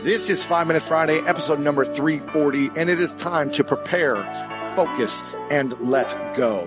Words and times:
This 0.00 0.30
is 0.30 0.44
5 0.46 0.66
Minute 0.66 0.82
Friday, 0.82 1.18
episode 1.20 1.60
number 1.60 1.84
340, 1.84 2.70
and 2.80 2.88
it 2.88 2.98
is 2.98 3.14
time 3.14 3.52
to 3.52 3.62
prepare, 3.62 4.16
focus, 4.74 5.22
and 5.50 5.78
let 5.80 6.34
go. 6.34 6.66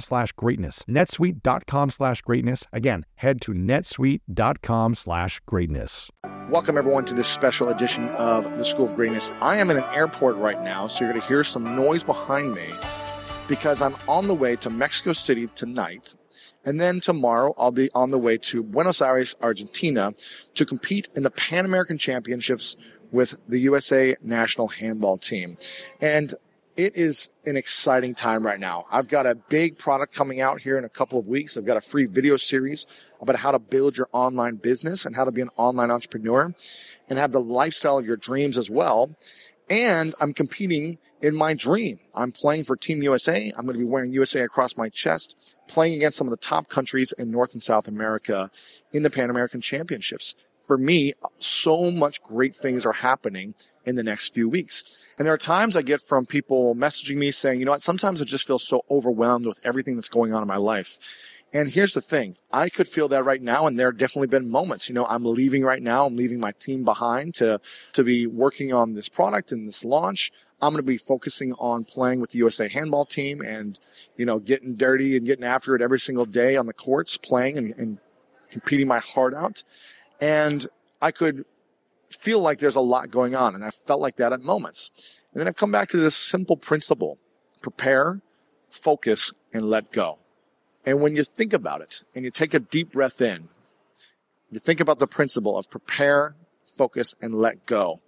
slash 0.00 0.32
greatness. 0.32 0.84
netsuite.com 0.88 1.90
slash 1.90 2.22
greatness. 2.22 2.64
Again, 2.72 3.04
head 3.16 3.40
to 3.42 3.52
netsuite.com 3.52 4.94
slash 4.94 5.40
greatness. 5.46 6.10
Welcome, 6.50 6.76
everyone, 6.76 7.04
to 7.04 7.14
this 7.14 7.28
special 7.28 7.68
edition 7.68 8.08
of 8.10 8.58
the 8.58 8.64
School 8.64 8.84
of 8.84 8.94
Greatness. 8.94 9.30
I 9.40 9.58
am 9.58 9.70
in 9.70 9.76
an 9.76 9.84
airport 9.94 10.36
right 10.36 10.60
now, 10.62 10.88
so 10.88 11.04
you're 11.04 11.12
going 11.12 11.22
to 11.22 11.28
hear 11.28 11.44
some 11.44 11.76
noise 11.76 12.02
behind 12.02 12.54
me 12.54 12.68
because 13.46 13.80
I'm 13.80 13.96
on 14.08 14.26
the 14.26 14.34
way 14.34 14.56
to 14.56 14.70
Mexico 14.70 15.12
City 15.12 15.46
tonight. 15.48 16.14
And 16.64 16.80
then 16.80 17.00
tomorrow, 17.00 17.54
I'll 17.56 17.70
be 17.70 17.90
on 17.94 18.10
the 18.10 18.18
way 18.18 18.36
to 18.38 18.62
Buenos 18.62 19.00
Aires, 19.00 19.34
Argentina 19.40 20.12
to 20.54 20.66
compete 20.66 21.08
in 21.14 21.22
the 21.22 21.30
Pan 21.30 21.64
American 21.64 21.98
Championships 21.98 22.76
with 23.10 23.36
the 23.48 23.58
USA 23.60 24.16
national 24.22 24.68
handball 24.68 25.18
team. 25.18 25.56
And 26.00 26.34
it 26.84 26.96
is 26.96 27.30
an 27.44 27.56
exciting 27.56 28.14
time 28.14 28.46
right 28.46 28.58
now. 28.58 28.86
I've 28.90 29.06
got 29.06 29.26
a 29.26 29.34
big 29.34 29.76
product 29.76 30.14
coming 30.14 30.40
out 30.40 30.62
here 30.62 30.78
in 30.78 30.84
a 30.84 30.88
couple 30.88 31.18
of 31.18 31.28
weeks. 31.28 31.58
I've 31.58 31.66
got 31.66 31.76
a 31.76 31.80
free 31.82 32.06
video 32.06 32.38
series 32.38 32.86
about 33.20 33.36
how 33.36 33.50
to 33.50 33.58
build 33.58 33.98
your 33.98 34.08
online 34.12 34.56
business 34.56 35.04
and 35.04 35.14
how 35.14 35.24
to 35.24 35.30
be 35.30 35.42
an 35.42 35.50
online 35.58 35.90
entrepreneur 35.90 36.54
and 37.10 37.18
have 37.18 37.32
the 37.32 37.40
lifestyle 37.40 37.98
of 37.98 38.06
your 38.06 38.16
dreams 38.16 38.56
as 38.56 38.70
well. 38.70 39.14
And 39.68 40.14
I'm 40.20 40.32
competing 40.32 40.96
in 41.20 41.36
my 41.36 41.52
dream. 41.52 42.00
I'm 42.14 42.32
playing 42.32 42.64
for 42.64 42.76
Team 42.76 43.02
USA. 43.02 43.52
I'm 43.58 43.66
going 43.66 43.78
to 43.78 43.84
be 43.84 43.84
wearing 43.84 44.10
USA 44.12 44.40
across 44.40 44.74
my 44.78 44.88
chest, 44.88 45.36
playing 45.68 45.94
against 45.94 46.16
some 46.16 46.26
of 46.26 46.30
the 46.30 46.38
top 46.38 46.70
countries 46.70 47.12
in 47.18 47.30
North 47.30 47.52
and 47.52 47.62
South 47.62 47.88
America 47.88 48.50
in 48.90 49.02
the 49.02 49.10
Pan 49.10 49.28
American 49.28 49.60
Championships 49.60 50.34
for 50.70 50.78
me, 50.78 51.14
so 51.36 51.90
much 51.90 52.22
great 52.22 52.54
things 52.54 52.86
are 52.86 52.92
happening 52.92 53.54
in 53.84 53.96
the 53.96 54.04
next 54.04 54.32
few 54.32 54.48
weeks. 54.48 55.04
And 55.18 55.26
there 55.26 55.34
are 55.34 55.36
times 55.36 55.76
I 55.76 55.82
get 55.82 56.00
from 56.00 56.26
people 56.26 56.76
messaging 56.76 57.16
me 57.16 57.32
saying, 57.32 57.58
you 57.58 57.64
know 57.64 57.72
what, 57.72 57.82
sometimes 57.82 58.22
I 58.22 58.24
just 58.24 58.46
feel 58.46 58.60
so 58.60 58.84
overwhelmed 58.88 59.46
with 59.46 59.58
everything 59.64 59.96
that's 59.96 60.08
going 60.08 60.32
on 60.32 60.42
in 60.42 60.46
my 60.46 60.58
life. 60.58 60.96
And 61.52 61.68
here's 61.68 61.94
the 61.94 62.00
thing. 62.00 62.36
I 62.52 62.68
could 62.68 62.86
feel 62.86 63.08
that 63.08 63.24
right 63.24 63.42
now. 63.42 63.66
And 63.66 63.80
there 63.80 63.88
have 63.88 63.98
definitely 63.98 64.28
been 64.28 64.48
moments, 64.48 64.88
you 64.88 64.94
know, 64.94 65.06
I'm 65.06 65.24
leaving 65.24 65.64
right 65.64 65.82
now. 65.82 66.06
I'm 66.06 66.14
leaving 66.14 66.38
my 66.38 66.52
team 66.52 66.84
behind 66.84 67.34
to, 67.34 67.60
to 67.94 68.04
be 68.04 68.28
working 68.28 68.72
on 68.72 68.92
this 68.92 69.08
product 69.08 69.50
and 69.50 69.66
this 69.66 69.84
launch. 69.84 70.30
I'm 70.62 70.72
going 70.72 70.84
to 70.84 70.86
be 70.86 70.98
focusing 70.98 71.52
on 71.54 71.82
playing 71.82 72.20
with 72.20 72.30
the 72.30 72.38
USA 72.38 72.68
handball 72.68 73.06
team 73.06 73.40
and, 73.40 73.76
you 74.16 74.24
know, 74.24 74.38
getting 74.38 74.76
dirty 74.76 75.16
and 75.16 75.26
getting 75.26 75.44
after 75.44 75.74
it 75.74 75.82
every 75.82 75.98
single 75.98 76.26
day 76.26 76.54
on 76.54 76.66
the 76.66 76.72
courts, 76.72 77.16
playing 77.16 77.58
and, 77.58 77.74
and 77.76 77.98
competing 78.50 78.86
my 78.86 79.00
heart 79.00 79.34
out. 79.34 79.64
And 80.20 80.66
I 81.00 81.10
could 81.10 81.44
feel 82.10 82.40
like 82.40 82.58
there's 82.58 82.76
a 82.76 82.80
lot 82.80 83.10
going 83.10 83.34
on. 83.34 83.54
And 83.54 83.64
I 83.64 83.70
felt 83.70 84.00
like 84.00 84.16
that 84.16 84.32
at 84.32 84.42
moments. 84.42 85.18
And 85.32 85.40
then 85.40 85.48
I've 85.48 85.56
come 85.56 85.72
back 85.72 85.88
to 85.90 85.96
this 85.96 86.16
simple 86.16 86.56
principle. 86.56 87.18
Prepare, 87.62 88.20
focus, 88.68 89.32
and 89.52 89.68
let 89.70 89.92
go. 89.92 90.18
And 90.84 91.00
when 91.00 91.14
you 91.14 91.24
think 91.24 91.52
about 91.52 91.80
it 91.80 92.02
and 92.14 92.24
you 92.24 92.30
take 92.30 92.54
a 92.54 92.60
deep 92.60 92.92
breath 92.92 93.20
in, 93.20 93.48
you 94.50 94.58
think 94.58 94.80
about 94.80 94.98
the 94.98 95.06
principle 95.06 95.56
of 95.56 95.70
prepare, 95.70 96.34
focus, 96.66 97.14
and 97.20 97.34
let 97.34 97.66
go. 97.66 98.00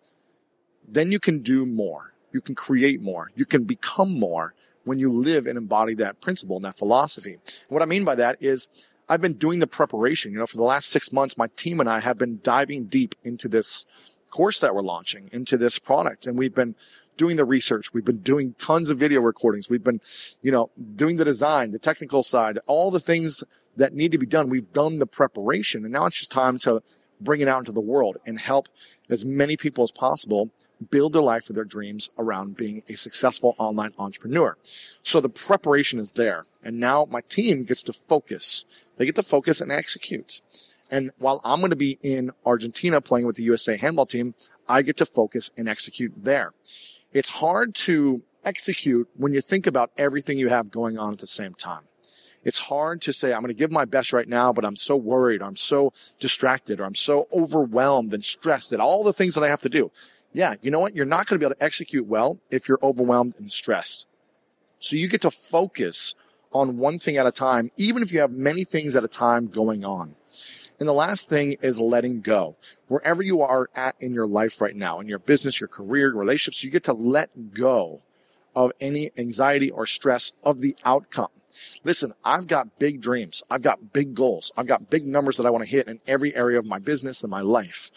Then 0.86 1.12
you 1.12 1.20
can 1.20 1.40
do 1.40 1.64
more. 1.64 2.14
You 2.32 2.40
can 2.40 2.54
create 2.54 3.00
more. 3.00 3.30
You 3.34 3.44
can 3.44 3.64
become 3.64 4.18
more 4.18 4.54
when 4.84 4.98
you 4.98 5.12
live 5.12 5.46
and 5.46 5.56
embody 5.56 5.94
that 5.94 6.20
principle 6.20 6.56
and 6.56 6.64
that 6.64 6.76
philosophy. 6.76 7.34
And 7.34 7.68
what 7.68 7.82
I 7.82 7.86
mean 7.86 8.04
by 8.04 8.16
that 8.16 8.38
is 8.40 8.68
I've 9.12 9.20
been 9.20 9.34
doing 9.34 9.58
the 9.58 9.66
preparation. 9.66 10.32
You 10.32 10.38
know, 10.38 10.46
for 10.46 10.56
the 10.56 10.62
last 10.62 10.88
six 10.88 11.12
months, 11.12 11.36
my 11.36 11.48
team 11.54 11.80
and 11.80 11.88
I 11.88 12.00
have 12.00 12.16
been 12.16 12.40
diving 12.42 12.86
deep 12.86 13.14
into 13.22 13.46
this 13.46 13.84
course 14.30 14.58
that 14.60 14.74
we're 14.74 14.80
launching, 14.80 15.28
into 15.32 15.58
this 15.58 15.78
product. 15.78 16.26
And 16.26 16.38
we've 16.38 16.54
been 16.54 16.76
doing 17.18 17.36
the 17.36 17.44
research. 17.44 17.92
We've 17.92 18.06
been 18.06 18.22
doing 18.22 18.54
tons 18.56 18.88
of 18.88 18.96
video 18.96 19.20
recordings. 19.20 19.68
We've 19.68 19.84
been, 19.84 20.00
you 20.40 20.50
know, 20.50 20.70
doing 20.96 21.16
the 21.16 21.26
design, 21.26 21.72
the 21.72 21.78
technical 21.78 22.22
side, 22.22 22.58
all 22.66 22.90
the 22.90 23.00
things 23.00 23.44
that 23.76 23.92
need 23.92 24.12
to 24.12 24.18
be 24.18 24.24
done. 24.24 24.48
We've 24.48 24.72
done 24.72 24.98
the 24.98 25.06
preparation 25.06 25.84
and 25.84 25.92
now 25.92 26.06
it's 26.06 26.16
just 26.16 26.32
time 26.32 26.58
to 26.60 26.82
bring 27.20 27.42
it 27.42 27.48
out 27.48 27.58
into 27.58 27.72
the 27.72 27.82
world 27.82 28.16
and 28.24 28.38
help 28.38 28.70
as 29.10 29.26
many 29.26 29.58
people 29.58 29.84
as 29.84 29.90
possible 29.90 30.48
build 30.90 31.12
their 31.12 31.22
life 31.22 31.44
for 31.44 31.52
their 31.52 31.64
dreams 31.64 32.10
around 32.18 32.56
being 32.56 32.82
a 32.88 32.94
successful 32.94 33.54
online 33.58 33.92
entrepreneur. 33.98 34.56
So 35.02 35.20
the 35.20 35.28
preparation 35.28 35.98
is 35.98 36.12
there. 36.12 36.44
And 36.62 36.78
now 36.78 37.06
my 37.10 37.20
team 37.22 37.64
gets 37.64 37.82
to 37.84 37.92
focus. 37.92 38.64
They 38.96 39.06
get 39.06 39.16
to 39.16 39.22
focus 39.22 39.60
and 39.60 39.72
execute. 39.72 40.40
And 40.90 41.10
while 41.18 41.40
I'm 41.44 41.60
going 41.60 41.70
to 41.70 41.76
be 41.76 41.98
in 42.02 42.32
Argentina 42.44 43.00
playing 43.00 43.26
with 43.26 43.36
the 43.36 43.44
USA 43.44 43.76
handball 43.76 44.06
team, 44.06 44.34
I 44.68 44.82
get 44.82 44.96
to 44.98 45.06
focus 45.06 45.50
and 45.56 45.68
execute 45.68 46.12
there. 46.16 46.52
It's 47.12 47.30
hard 47.30 47.74
to 47.76 48.22
execute 48.44 49.08
when 49.16 49.32
you 49.32 49.40
think 49.40 49.66
about 49.66 49.90
everything 49.96 50.38
you 50.38 50.48
have 50.48 50.70
going 50.70 50.98
on 50.98 51.12
at 51.12 51.18
the 51.18 51.26
same 51.26 51.54
time. 51.54 51.82
It's 52.44 52.58
hard 52.58 53.00
to 53.02 53.12
say, 53.12 53.32
I'm 53.32 53.40
going 53.40 53.54
to 53.54 53.58
give 53.58 53.70
my 53.70 53.84
best 53.84 54.12
right 54.12 54.28
now, 54.28 54.52
but 54.52 54.64
I'm 54.64 54.76
so 54.76 54.96
worried, 54.96 55.42
or 55.42 55.44
I'm 55.44 55.56
so 55.56 55.92
distracted, 56.18 56.80
or 56.80 56.84
I'm 56.84 56.94
so 56.94 57.28
overwhelmed 57.32 58.12
and 58.12 58.24
stressed 58.24 58.72
at 58.72 58.80
all 58.80 59.04
the 59.04 59.12
things 59.12 59.34
that 59.34 59.44
I 59.44 59.48
have 59.48 59.62
to 59.62 59.68
do. 59.68 59.92
Yeah, 60.32 60.54
you 60.62 60.70
know 60.70 60.80
what? 60.80 60.96
You're 60.96 61.04
not 61.04 61.26
going 61.26 61.38
to 61.38 61.38
be 61.38 61.46
able 61.46 61.56
to 61.56 61.62
execute 61.62 62.06
well 62.06 62.38
if 62.50 62.68
you're 62.68 62.78
overwhelmed 62.82 63.34
and 63.38 63.52
stressed. 63.52 64.06
So 64.78 64.96
you 64.96 65.08
get 65.08 65.20
to 65.22 65.30
focus 65.30 66.14
on 66.52 66.78
one 66.78 66.98
thing 66.98 67.16
at 67.16 67.26
a 67.26 67.32
time, 67.32 67.70
even 67.76 68.02
if 68.02 68.12
you 68.12 68.20
have 68.20 68.32
many 68.32 68.64
things 68.64 68.96
at 68.96 69.04
a 69.04 69.08
time 69.08 69.48
going 69.48 69.84
on. 69.84 70.16
And 70.80 70.88
the 70.88 70.94
last 70.94 71.28
thing 71.28 71.56
is 71.62 71.80
letting 71.80 72.22
go. 72.22 72.56
Wherever 72.88 73.22
you 73.22 73.40
are 73.42 73.68
at 73.74 73.94
in 74.00 74.12
your 74.12 74.26
life 74.26 74.60
right 74.60 74.74
now, 74.74 75.00
in 75.00 75.06
your 75.06 75.18
business, 75.18 75.60
your 75.60 75.68
career, 75.68 76.08
your 76.08 76.18
relationships, 76.18 76.64
you 76.64 76.70
get 76.70 76.84
to 76.84 76.92
let 76.92 77.54
go 77.54 78.02
of 78.54 78.72
any 78.80 79.12
anxiety 79.16 79.70
or 79.70 79.86
stress 79.86 80.32
of 80.42 80.60
the 80.60 80.74
outcome. 80.84 81.28
Listen, 81.84 82.14
I've 82.24 82.46
got 82.46 82.78
big 82.78 83.00
dreams. 83.00 83.42
I've 83.50 83.62
got 83.62 83.92
big 83.92 84.14
goals. 84.14 84.50
I've 84.56 84.66
got 84.66 84.90
big 84.90 85.06
numbers 85.06 85.36
that 85.36 85.46
I 85.46 85.50
want 85.50 85.64
to 85.64 85.70
hit 85.70 85.86
in 85.86 86.00
every 86.06 86.34
area 86.34 86.58
of 86.58 86.66
my 86.66 86.78
business 86.78 87.22
and 87.22 87.30
my 87.30 87.42
life. 87.42 87.90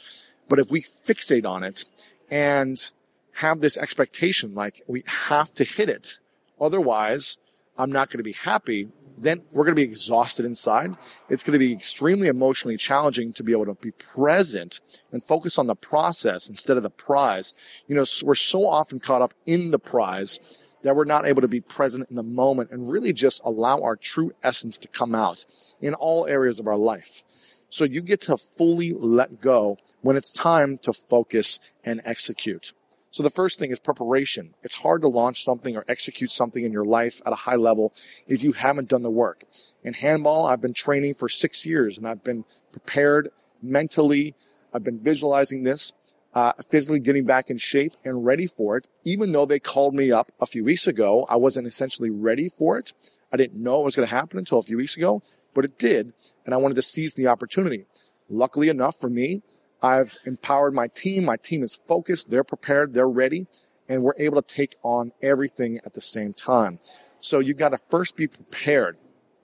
But 0.47 0.59
if 0.59 0.69
we 0.69 0.81
fixate 0.81 1.45
on 1.45 1.63
it 1.63 1.85
and 2.30 2.92
have 3.33 3.62
this 3.62 3.77
expectation 3.77 4.56
like 4.56 4.81
we 4.88 5.04
have 5.27 5.54
to 5.56 5.63
hit 5.63 5.89
it, 5.89 6.19
otherwise 6.60 7.38
I'm 7.77 7.92
not 7.92 8.10
going 8.10 8.19
to 8.19 8.24
be 8.24 8.33
happy, 8.33 8.89
then 9.18 9.42
we're 9.51 9.63
going 9.63 9.75
to 9.75 9.81
be 9.81 9.83
exhausted 9.83 10.45
inside. 10.45 10.95
It's 11.30 11.44
going 11.44 11.54
to 11.54 11.60
be 11.60 11.74
extremely 11.74 12.27
emotionally 12.27 12.77
challenging 12.77 13.33
to 13.33 13.44
be 13.44 13.51
able 13.51 13.66
to 13.66 13.75
be 13.75 13.92
present 13.92 14.80
and 15.12 15.24
focus 15.24 15.57
on 15.57 15.68
the 15.68 15.75
process 15.75 16.50
instead 16.50 16.77
of 16.77 16.83
the 16.83 16.89
prize. 16.89 17.54
You 17.88 17.95
know, 17.95 18.06
we're 18.24 18.36
so 18.36 18.68
often 18.68 19.00
caught 19.00 19.21
up 19.21 19.33
in 19.45 19.71
the 19.71 19.80
prize 19.80 20.39
that 20.85 20.95
we're 20.95 21.03
not 21.03 21.25
able 21.25 21.41
to 21.41 21.47
be 21.47 21.59
present 21.59 22.07
in 22.11 22.15
the 22.15 22.21
moment 22.21 22.69
and 22.69 22.91
really 22.91 23.11
just 23.11 23.41
allow 23.43 23.81
our 23.81 23.95
true 23.95 24.31
essence 24.43 24.77
to 24.77 24.87
come 24.87 25.15
out 25.15 25.43
in 25.81 25.95
all 25.95 26.27
areas 26.27 26.59
of 26.59 26.67
our 26.67 26.77
life. 26.77 27.23
So 27.69 27.85
you 27.85 28.01
get 28.01 28.21
to 28.21 28.37
fully 28.37 28.93
let 28.93 29.41
go 29.41 29.79
when 30.01 30.15
it's 30.15 30.31
time 30.31 30.77
to 30.83 30.93
focus 30.93 31.59
and 31.83 32.01
execute. 32.05 32.73
So 33.09 33.23
the 33.23 33.31
first 33.31 33.57
thing 33.57 33.71
is 33.71 33.79
preparation. 33.79 34.53
It's 34.61 34.75
hard 34.75 35.01
to 35.01 35.07
launch 35.07 35.43
something 35.43 35.75
or 35.75 35.85
execute 35.87 36.29
something 36.29 36.63
in 36.63 36.71
your 36.71 36.85
life 36.85 37.19
at 37.25 37.33
a 37.33 37.37
high 37.37 37.55
level 37.55 37.91
if 38.27 38.43
you 38.43 38.51
haven't 38.51 38.87
done 38.87 39.01
the 39.01 39.09
work. 39.09 39.43
In 39.83 39.95
handball, 39.95 40.45
I've 40.45 40.61
been 40.61 40.73
training 40.73 41.15
for 41.15 41.27
six 41.27 41.65
years 41.65 41.97
and 41.97 42.07
I've 42.07 42.23
been 42.23 42.45
prepared 42.71 43.31
mentally. 43.59 44.35
I've 44.71 44.83
been 44.83 44.99
visualizing 44.99 45.63
this, 45.63 45.93
uh, 46.35 46.51
physically 46.69 46.99
getting 46.99 47.23
back 47.23 47.49
in 47.49 47.57
shape 47.57 47.93
and 48.03 48.25
ready 48.25 48.45
for 48.45 48.75
it. 48.75 48.87
Even 49.05 49.31
though 49.31 49.45
they 49.45 49.59
called 49.59 49.95
me 49.95 50.11
up 50.11 50.31
a 50.39 50.45
few 50.45 50.65
weeks 50.65 50.85
ago, 50.85 51.25
I 51.29 51.37
wasn't 51.37 51.65
essentially 51.65 52.09
ready 52.09 52.49
for 52.49 52.77
it. 52.77 52.91
I 53.31 53.37
didn't 53.37 53.61
know 53.61 53.79
it 53.79 53.85
was 53.85 53.95
going 53.95 54.07
to 54.07 54.13
happen 54.13 54.37
until 54.37 54.59
a 54.59 54.63
few 54.63 54.77
weeks 54.77 54.97
ago, 54.97 55.23
but 55.53 55.63
it 55.65 55.79
did. 55.79 56.13
And 56.45 56.53
I 56.53 56.57
wanted 56.57 56.75
to 56.75 56.81
seize 56.81 57.13
the 57.13 57.27
opportunity. 57.27 57.85
Luckily 58.29 58.67
enough 58.67 58.99
for 58.99 59.09
me, 59.09 59.43
I've 59.81 60.17
empowered 60.25 60.73
my 60.73 60.87
team. 60.87 61.25
My 61.25 61.37
team 61.37 61.63
is 61.63 61.75
focused. 61.75 62.29
They're 62.29 62.43
prepared. 62.43 62.93
They're 62.93 63.07
ready. 63.07 63.47
And 63.87 64.03
we're 64.03 64.15
able 64.17 64.41
to 64.41 64.55
take 64.55 64.75
on 64.83 65.13
everything 65.21 65.79
at 65.85 65.93
the 65.93 66.01
same 66.01 66.33
time. 66.33 66.79
So 67.19 67.39
you've 67.39 67.57
got 67.57 67.69
to 67.69 67.77
first 67.77 68.15
be 68.15 68.27
prepared. 68.27 68.97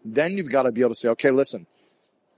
Then 0.04 0.36
you've 0.36 0.50
got 0.50 0.64
to 0.64 0.72
be 0.72 0.82
able 0.82 0.92
to 0.92 0.96
say, 0.96 1.10
okay, 1.10 1.32
listen, 1.32 1.68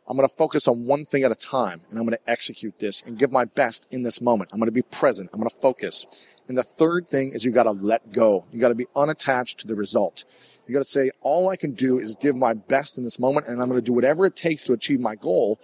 I'm 0.08 0.18
going 0.18 0.28
to 0.28 0.36
focus 0.36 0.68
on 0.68 0.86
one 0.86 1.06
thing 1.06 1.24
at 1.24 1.32
a 1.32 1.36
time 1.36 1.82
and 1.90 1.98
I'm 1.98 2.06
going 2.06 2.18
to 2.18 2.30
execute 2.30 2.80
this 2.80 3.02
and 3.02 3.18
give 3.18 3.32
my 3.32 3.46
best 3.46 3.88
in 3.90 4.04
this 4.04 4.20
moment. 4.20 4.52
I'm 4.52 4.60
going 4.60 4.68
to 4.68 4.72
be 4.72 4.82
present. 4.82 5.30
I'm 5.34 5.40
going 5.40 5.50
to 5.50 5.56
focus. 5.58 6.06
And 6.48 6.58
the 6.58 6.64
third 6.64 7.08
thing 7.08 7.32
is 7.32 7.46
you 7.46 7.52
got 7.52 7.64
to 7.64 7.72
let 7.72 8.12
go. 8.12 8.46
You 8.52 8.60
got 8.60 8.68
to 8.68 8.76
be 8.76 8.88
unattached 8.96 9.60
to 9.60 9.68
the 9.68 9.76
result. 9.76 10.26
You 10.68 10.74
got 10.74 10.82
to 10.82 10.90
say, 10.90 11.12
all 11.22 11.48
I 11.50 11.56
can 11.56 11.72
do 11.72 12.00
is 12.00 12.16
give 12.16 12.36
my 12.36 12.54
best 12.54 12.98
in 12.98 13.06
this 13.06 13.18
moment 13.18 13.48
and 13.48 13.62
I'm 13.62 13.70
going 13.70 13.80
to 13.80 13.86
do 13.86 13.94
whatever 13.94 14.26
it 14.26 14.36
takes 14.36 14.66
to 14.66 14.74
achieve 14.74 15.00
my 15.00 15.16
goal 15.16 15.60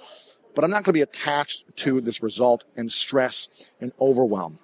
but 0.55 0.63
I'm 0.63 0.71
not 0.71 0.83
going 0.83 0.93
to 0.93 0.93
be 0.93 1.01
attached 1.01 1.63
to 1.77 2.01
this 2.01 2.21
result 2.21 2.65
and 2.75 2.91
stress 2.91 3.47
and 3.79 3.91
overwhelm. 3.99 4.59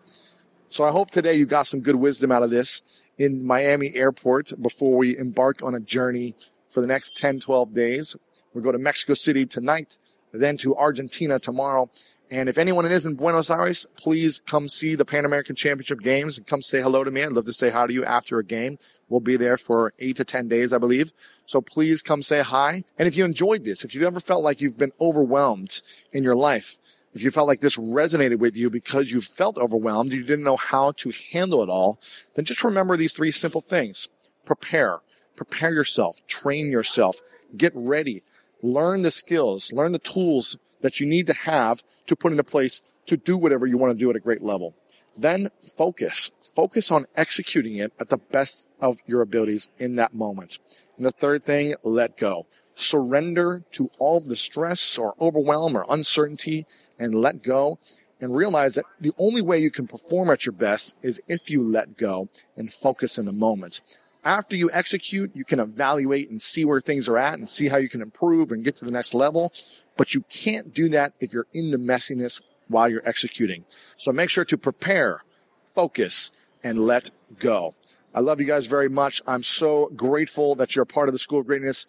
So 0.70 0.84
I 0.84 0.92
hope 0.92 1.10
today 1.10 1.36
you 1.36 1.46
got 1.46 1.68
some 1.68 1.80
good 1.80 1.96
wisdom 1.96 2.34
out 2.34 2.44
of 2.44 2.50
this 2.50 2.82
in 3.18 3.46
Miami 3.46 3.96
airport 3.96 4.62
before 4.62 4.98
we 4.98 5.18
embark 5.18 5.64
on 5.64 5.74
a 5.74 5.80
journey 5.80 6.36
for 6.70 6.82
the 6.82 6.88
next 6.88 7.16
10, 7.16 7.40
12 7.40 7.74
days. 7.74 8.16
We'll 8.56 8.64
go 8.64 8.72
to 8.72 8.80
Mexico 8.80 9.14
City 9.14 9.46
tonight, 9.46 9.98
then 10.32 10.56
to 10.58 10.78
Argentina 10.78 11.40
tomorrow. 11.40 11.90
And 12.32 12.48
if 12.48 12.58
anyone 12.58 12.86
is 12.86 13.06
in 13.06 13.16
Buenos 13.16 13.50
Aires, 13.50 13.86
please 13.98 14.42
come 14.48 14.70
see 14.70 14.96
the 14.96 15.04
Pan 15.04 15.26
American 15.26 15.58
Championship 15.58 16.00
games 16.00 16.38
and 16.38 16.48
come 16.48 16.62
say 16.62 16.82
hello 16.82 17.04
to 17.04 17.12
me. 17.12 17.22
I'd 17.22 17.34
love 17.34 17.46
to 17.46 17.54
say 17.54 17.70
hi 17.70 17.86
to 17.86 17.94
you 17.94 18.06
after 18.06 18.40
a 18.40 18.46
game. 18.46 18.78
We'll 19.10 19.20
be 19.20 19.36
there 19.36 19.58
for 19.58 19.94
eight 20.00 20.16
to 20.16 20.24
10 20.24 20.48
days, 20.48 20.72
I 20.72 20.78
believe. 20.78 21.12
So 21.46 21.60
please 21.60 22.02
come 22.02 22.24
say 22.24 22.44
hi. 22.44 22.86
And 22.98 23.10
if 23.10 23.18
you 23.18 23.26
enjoyed 23.26 23.66
this, 23.66 23.84
if 23.84 23.94
you've 23.94 24.06
ever 24.06 24.22
felt 24.22 24.42
like 24.42 24.62
you've 24.62 24.78
been 24.78 24.94
overwhelmed 25.02 25.82
in 26.14 26.24
your 26.24 26.36
life, 26.36 26.78
if 27.14 27.22
you 27.22 27.32
felt 27.32 27.48
like 27.48 27.60
this 27.60 27.76
resonated 27.76 28.40
with 28.40 28.56
you 28.56 28.70
because 28.70 29.12
you 29.12 29.20
felt 29.20 29.58
overwhelmed, 29.58 30.14
you 30.14 30.24
didn't 30.24 30.46
know 30.46 30.58
how 30.58 30.94
to 30.94 31.12
handle 31.34 31.62
it 31.62 31.70
all, 31.70 32.00
then 32.36 32.46
just 32.46 32.64
remember 32.64 32.96
these 32.96 33.14
three 33.14 33.32
simple 33.32 33.62
things. 33.62 34.08
Prepare. 34.46 35.00
Prepare 35.36 35.74
yourself. 35.74 36.26
Train 36.26 36.72
yourself. 36.72 37.20
Get 37.56 37.74
ready. 37.76 38.24
Learn 38.62 39.02
the 39.02 39.12
skills. 39.12 39.72
Learn 39.74 39.92
the 39.92 40.00
tools 40.00 40.58
that 40.82 41.00
you 41.00 41.06
need 41.06 41.28
to 41.28 41.34
have 41.34 41.84
to 42.06 42.16
put 42.16 42.32
into 42.32 42.44
place 42.44 42.82
to 43.08 43.18
do 43.18 43.38
whatever 43.38 43.66
you 43.66 43.78
want 43.78 43.92
to 43.92 43.98
do 43.98 44.10
at 44.10 44.16
a 44.16 44.20
great 44.20 44.42
level. 44.42 44.76
Then 45.18 45.50
focus. 45.78 46.32
Focus 46.56 46.92
on 46.92 47.06
executing 47.16 47.76
it 47.78 47.94
at 48.00 48.10
the 48.10 48.18
best 48.18 48.68
of 48.80 49.00
your 49.06 49.22
abilities 49.22 49.70
in 49.78 49.96
that 49.96 50.14
moment. 50.14 50.60
And 50.98 51.06
the 51.06 51.12
third 51.12 51.44
thing, 51.44 51.76
let 51.84 52.18
go. 52.18 52.48
Surrender 52.76 53.64
to 53.72 53.90
all 54.00 54.20
the 54.20 54.36
stress 54.36 54.98
or 54.98 55.16
overwhelm 55.20 55.78
or 55.78 55.86
uncertainty 55.90 56.66
and 57.00 57.16
let 57.16 57.44
go 57.44 57.80
and 58.20 58.36
realize 58.36 58.76
that 58.76 58.86
the 59.00 59.14
only 59.18 59.42
way 59.42 59.60
you 59.60 59.70
can 59.70 59.88
perform 59.88 60.30
at 60.30 60.46
your 60.46 60.54
best 60.54 60.96
is 61.02 61.22
if 61.28 61.50
you 61.50 61.62
let 61.62 61.98
go 61.98 62.30
and 62.56 62.72
focus 62.72 63.18
in 63.18 63.26
the 63.26 63.34
moment. 63.34 63.82
After 64.26 64.56
you 64.56 64.72
execute, 64.74 65.36
you 65.36 65.46
can 65.46 65.60
evaluate 65.60 66.32
and 66.32 66.42
see 66.42 66.66
where 66.66 66.82
things 66.82 67.08
are 67.08 67.18
at 67.18 67.36
and 67.36 67.48
see 67.48 67.68
how 67.68 67.78
you 67.78 67.88
can 67.88 68.02
improve 68.02 68.52
and 68.52 68.64
get 68.64 68.76
to 68.78 68.86
the 68.86 68.92
next 68.92 69.14
level. 69.14 69.54
But 69.98 70.16
you 70.16 70.22
can't 70.24 70.74
do 70.74 70.90
that 70.90 71.14
if 71.20 71.32
you're 71.32 71.46
in 71.54 71.70
the 71.70 71.78
messiness 71.78 72.42
while 72.68 72.90
you're 72.90 73.08
executing. 73.08 73.66
So 73.98 74.12
make 74.12 74.32
sure 74.32 74.44
to 74.46 74.58
prepare, 74.58 75.24
focus, 75.64 76.32
and 76.64 76.80
let 76.80 77.12
go. 77.38 77.76
I 78.16 78.20
love 78.20 78.42
you 78.42 78.48
guys 78.48 78.66
very 78.66 78.90
much. 78.90 79.22
I'm 79.28 79.44
so 79.44 79.92
grateful 79.96 80.56
that 80.56 80.76
you're 80.76 80.84
a 80.84 80.88
part 80.88 81.08
of 81.08 81.14
the 81.14 81.20
School 81.20 81.42
of 81.42 81.48
Greatness 81.48 81.86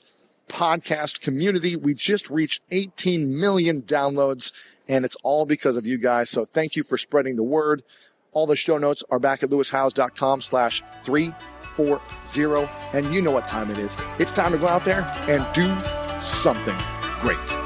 podcast 0.49 1.21
community. 1.21 1.75
We 1.75 1.95
just 1.95 2.29
reached 2.29 2.61
18 2.71 3.41
million 3.41 3.83
downloads 3.83 4.53
and 4.89 5.05
it's 5.05 5.17
all 5.23 5.47
because 5.47 5.77
of 5.77 5.87
you 5.87 5.97
guys. 5.97 6.31
So 6.31 6.45
thank 6.45 6.77
you 6.77 6.83
for 6.83 6.99
spreading 6.99 7.37
the 7.37 7.43
word. 7.43 7.83
All 8.33 8.47
the 8.47 8.57
show 8.57 8.77
notes 8.77 9.03
are 9.11 9.19
back 9.19 9.43
at 9.43 9.49
lewishowes.com 9.49 10.43
slash 10.43 10.83
340. 11.77 12.71
And 12.93 13.07
you 13.15 13.23
know 13.23 13.31
what 13.31 13.47
time 13.47 13.71
it 13.71 13.79
is. 13.79 13.97
It's 14.19 14.33
time 14.33 14.53
to 14.53 14.59
go 14.59 14.67
out 14.67 14.85
there 14.85 15.03
and 15.29 15.45
do 15.55 15.75
something 16.21 16.77
great. 17.21 17.66